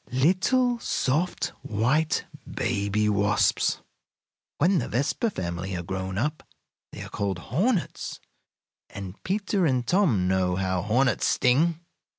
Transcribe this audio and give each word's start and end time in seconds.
Little, 0.11 0.79
soft, 0.79 1.49
white 1.61 2.25
baby 2.51 3.07
wasps. 3.07 3.81
When 4.57 4.79
the 4.79 4.87
Vespa 4.89 5.29
family 5.29 5.75
are 5.75 5.83
grown 5.83 6.17
up 6.17 6.41
they 6.91 7.03
are 7.03 7.07
called 7.09 7.37
hornets, 7.37 8.19
and 8.89 9.21
Peter 9.21 9.67
and 9.67 9.85
Tom 9.85 10.27
know 10.27 10.55
how 10.55 10.81
hornets 10.81 11.27
sting! 11.27 11.81